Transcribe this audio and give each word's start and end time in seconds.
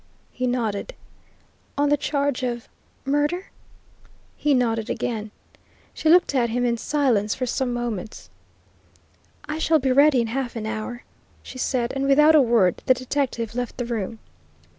He 0.31 0.47
nodded. 0.47 0.95
"On 1.77 1.89
the 1.89 1.95
charge 1.95 2.41
of 2.41 2.67
murder?" 3.05 3.51
He 4.35 4.55
nodded 4.55 4.89
again. 4.89 5.29
She 5.93 6.09
looked 6.09 6.33
at 6.33 6.49
him 6.49 6.65
in 6.65 6.77
silence 6.77 7.35
for 7.35 7.45
some 7.45 7.71
moments. 7.71 8.31
"I 9.47 9.59
shall 9.59 9.77
be 9.77 9.91
ready 9.91 10.19
in 10.19 10.25
half 10.33 10.55
an 10.55 10.65
hour," 10.65 11.03
she 11.43 11.59
said, 11.59 11.93
and 11.95 12.07
without 12.07 12.33
a 12.33 12.41
word 12.41 12.81
the 12.87 12.95
detective 12.95 13.53
left 13.53 13.77
the 13.77 13.85
room. 13.85 14.17